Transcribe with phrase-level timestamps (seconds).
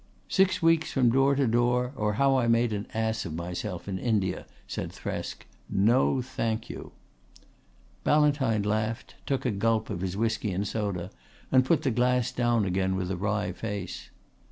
[0.29, 3.99] "Six weeks from door to door: or how I made an ass of myself in
[3.99, 5.45] India," said Thresk.
[5.69, 6.93] "No thank you!"
[8.03, 11.11] Ballantyne laughed, took a gulp of his whisky and soda
[11.51, 14.09] and put the glass down again with a wry face.